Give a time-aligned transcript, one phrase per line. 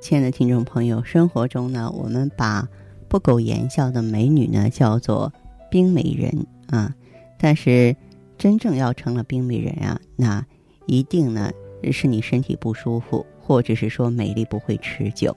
[0.00, 2.68] 亲爱的听众朋友，生活中呢，我们把
[3.08, 5.32] 不苟言笑的美女呢叫做
[5.70, 6.94] 冰美人啊，
[7.38, 7.96] 但是
[8.38, 10.44] 真正要成了冰美人啊，那
[10.86, 11.50] 一定呢。
[11.92, 15.36] 是你身体不舒服，或者是说美丽不会持久。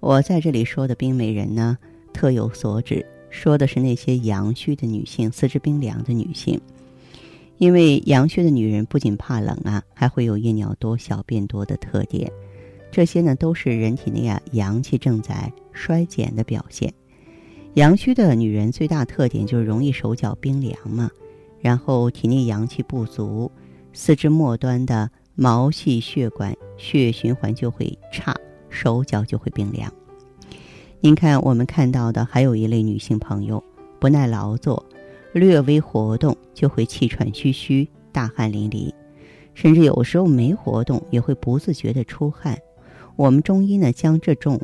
[0.00, 1.78] 我在这里说的冰美人呢，
[2.12, 6.60] 特有所指，说的是那些阳虚的女性，四肢冰凉的女性。
[7.56, 12.30] 因为阳虚的女人不仅怕冷啊，还会有夜尿多、小便多的特点。
[12.92, 16.92] 这些呢，都是人体内啊阳气正在衰减的表现。
[17.74, 21.10] 阳虚的女人最大特点就是容易手脚冰凉嘛，
[21.60, 23.50] 然后体内阳气不足，
[23.92, 25.10] 四肢末端的。
[25.34, 28.36] 毛细血管血液循环就会差，
[28.68, 29.90] 手脚就会冰凉。
[31.00, 33.64] 您看，我们看到的还有一类女性朋友，
[33.98, 34.84] 不耐劳作，
[35.32, 38.92] 略微活动就会气喘吁吁、大汗淋漓，
[39.54, 42.56] 甚至有时候没活动也会不自觉的出汗。
[43.16, 44.60] 我们中医呢，将这种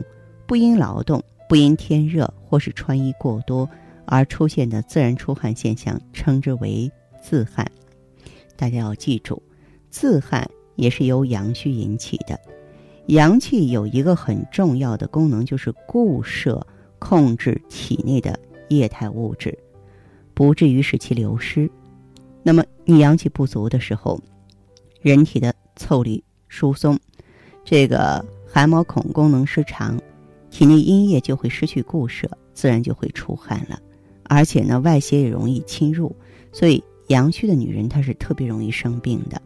[0.46, 3.68] 不因劳动、不因天热或是穿衣过多
[4.04, 6.90] 而出现的自然出汗现象，称之为
[7.22, 7.70] 自汗。
[8.56, 9.42] 大家要记住，
[9.90, 10.48] 自汗。
[10.76, 12.38] 也是由阳虚引起的，
[13.06, 16.64] 阳气有一个很重要的功能，就是固摄、
[17.00, 18.38] 控制体内的
[18.68, 19.58] 液态物质，
[20.34, 21.68] 不至于使其流失。
[22.44, 24.20] 那么你阳气不足的时候，
[25.00, 26.96] 人体的腠理疏松，
[27.64, 28.24] 这个
[28.58, 29.96] 汗毛孔功能失常，
[30.50, 33.78] 体内阴液就会失去固摄，自然就会出汗了。
[34.24, 36.12] 而且呢，外邪也容易侵入，
[36.50, 39.40] 所以阳虚的女人她是特别容易生病的。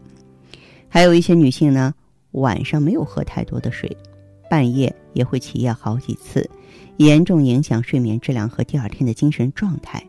[0.88, 1.92] 还有一些女性呢，
[2.30, 3.94] 晚上没有喝太多的水，
[4.48, 6.48] 半夜也会起夜好几次，
[6.96, 10.02] 严重影响睡眠质量和第二天的精神状态。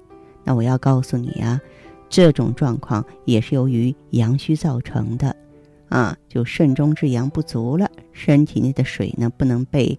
[0.45, 1.59] 那我要告诉你啊，
[2.07, 5.35] 这种状况也是由于阳虚造成的，
[5.93, 9.95] 啊，就肾中之阳不足了，身体内的水呢不能被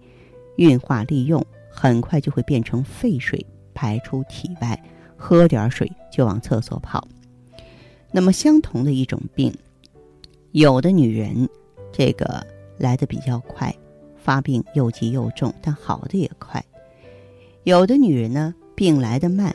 [0.56, 1.40] 运化利用，
[1.70, 4.82] 很快就会变成废水排出体外，
[5.16, 7.06] 喝点水就往厕所跑。
[8.10, 9.54] 那么相同的一种病。
[10.50, 11.48] 有的女人，
[11.92, 12.44] 这个
[12.76, 13.72] 来的比较快，
[14.16, 16.60] 发病又急又重，但好的也快。
[17.62, 19.54] 有的女人呢，病来的慢，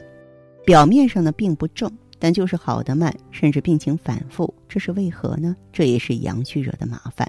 [0.66, 5.56] 表面上呢并不重，但就是好的慢，甚至病情反复，这是为何呢？
[5.74, 7.28] 这也是阳虚惹的麻烦。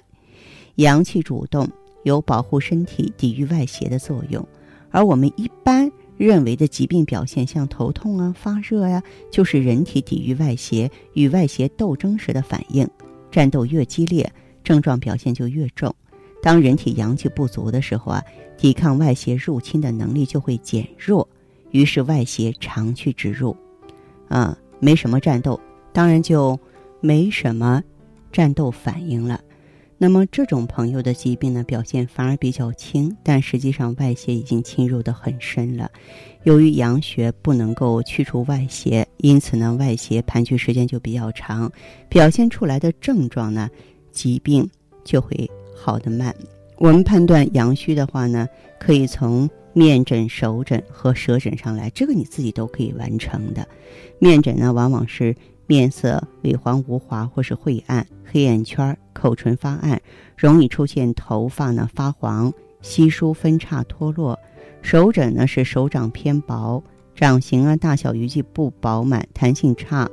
[0.75, 1.67] 阳气主动，
[2.03, 4.45] 有保护身体、抵御外邪的作用，
[4.89, 12.87] 而我们一般认为的疾病表现，像头痛啊、发热呀，就是人体抵御外邪、与外邪斗争时的反应。
[13.31, 14.29] 战斗越激烈，
[14.63, 15.93] 症状表现就越重。
[16.41, 18.23] 当人体阳气不足的时候啊，
[18.57, 21.27] 抵抗外邪入侵的能力就会减弱，
[21.69, 23.55] 于是外邪长驱直入，
[24.27, 25.57] 啊，没什么战斗，
[25.93, 26.59] 当然就
[26.99, 27.81] 没什么
[28.33, 29.39] 战斗反应了。
[29.97, 35.91] 那么这种朋友的疾病呢，表现反而比较轻，但实际上外邪已经侵入的很深了。
[36.41, 41.71] 由于阳穴不能够去除外邪，因此呢，外邪盘踞时间就比较长，
[42.09, 43.69] 表现出来的症状呢，
[44.11, 44.67] 疾病
[45.03, 46.35] 就会好得慢。
[46.77, 48.49] 我们判断阳虚的话呢，
[48.79, 53.67] 可以从面诊、手诊和舌诊上来，这个你自己都可以完成的。
[54.19, 55.35] 面诊呢，往往是。
[55.67, 60.01] 面色萎黄无华，或是晦暗、黑眼圈、口唇发暗，
[60.35, 62.51] 容易出现头发呢发黄、
[62.81, 64.37] 稀疏分叉脱落。
[64.81, 66.83] 手诊呢是手掌偏薄，
[67.15, 70.09] 掌形啊大小余际不饱满，弹性差。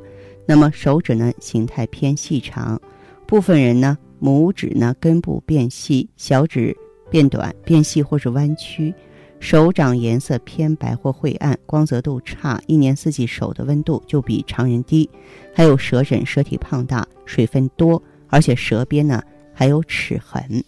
[0.47, 2.81] 那么手指呢形态偏细长，
[3.27, 6.77] 部分人呢拇指呢根部变细，小指
[7.11, 8.95] 变短变细或是弯曲。
[9.41, 15.09] 手掌颜色偏白或晦暗，光泽度差，一年四季手的温度就比常人低。
[15.55, 19.23] 还有舌诊，舌体胖大，水分多，而且舌边呢
[19.55, 20.63] 还有齿痕。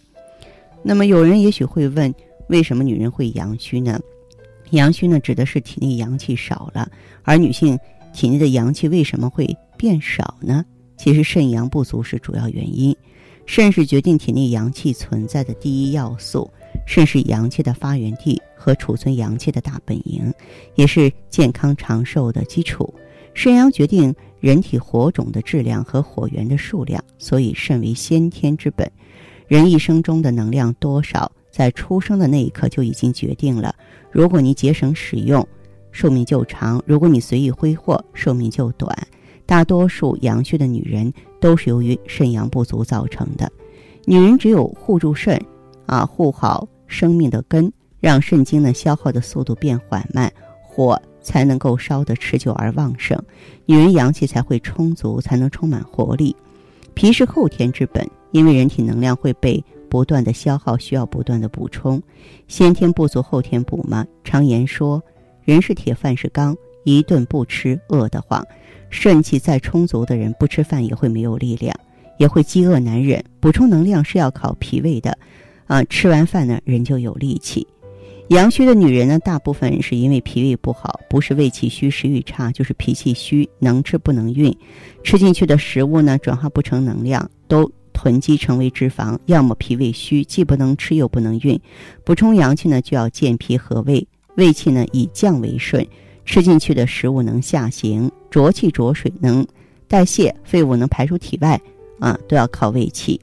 [0.83, 2.13] 那么有人也许会问，
[2.47, 3.99] 为什么女人会阳虚呢？
[4.71, 6.89] 阳虚呢指的是体内阳气少了，
[7.23, 7.77] 而女性
[8.13, 10.65] 体内的阳气为什么会变少呢？
[10.97, 12.95] 其实肾阳不足是主要原因，
[13.45, 16.49] 肾是决定体内阳气存在的第一要素。
[16.91, 20.29] 肾是阳气的发源地和储存阳气的大本营，
[20.75, 22.93] 也是健康长寿的基础。
[23.33, 28.91] 肾阳决定人体火种的质量和火源的数量，所以肾为先天之本。
[29.47, 33.73] 人一生中的能量多少，在出生的那一刻就已经决定了。
[34.11, 35.47] 如果你节省使用，
[35.93, 38.93] 寿命就长；如果你随意挥霍，寿命就短。
[39.45, 43.49] 大多数阳虚的女人都是由于肾阳不足造成的。
[44.03, 45.41] 女人只有护住肾，
[45.85, 53.17] 啊，护好生命的根，让肾精呢消耗的速度变缓慢，火才能够烧得持久而旺盛，
[53.65, 56.35] 女人阳气才会充足，才能充满活力。
[56.93, 62.01] 脾是后天之本，因为人体能量会被不断的消耗，需要不断的补充。
[62.47, 64.05] 先天不足，后天补嘛。
[64.23, 65.01] 常言说，
[65.43, 68.45] 人是铁，饭是钢，一顿不吃饿得慌。
[68.89, 71.73] 肾气再充足的人，不吃饭也会没有力量，
[72.17, 73.23] 也会饥饿难忍。
[73.39, 75.17] 补充能量是要靠脾胃的，
[75.71, 77.65] 啊，吃完饭呢，人就有力气。
[78.27, 84.53] 阳虚的女人呢，大部分是因为脾胃不好，不是胃气虚、食欲差，就是脾气虚，能吃不能运，
[85.01, 89.17] 吃进去的食物呢，转化不成能量，都囤积成为脂肪。
[89.27, 91.57] 要么脾胃虚，既不能吃又不能运。
[92.03, 95.87] 补充阳气呢，就要健脾和胃，胃气呢以降为顺，
[96.25, 99.47] 吃进去的食物能下行，浊气浊水能
[99.87, 101.57] 代谢，废物能排出体外，
[102.01, 103.17] 啊，都要靠胃气。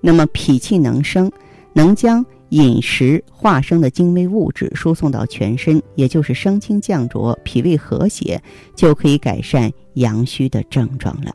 [0.00, 1.30] 那么脾气能生，
[1.74, 2.24] 能将。
[2.52, 8.38] 饮食化生的精微物质输送到全身，也就是升清降浊，脾胃和谐，
[8.76, 11.34] 就可以改善阳虚的症状了。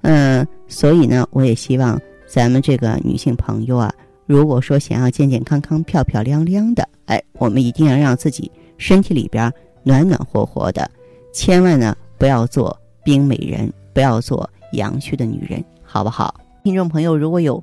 [0.00, 3.92] 嗯，所以呢，我也希望咱们这个女性朋友啊，
[4.24, 9.52] 如果说想要健健康康、漂漂亮亮的，哎，我们一定要让自己身体里边
[9.82, 10.90] 暖暖和和的，
[11.34, 12.74] 千万呢不要做
[13.04, 16.34] 冰美人，不要做阳虚的女人，好不好？
[16.64, 17.62] 听众朋友，如果有。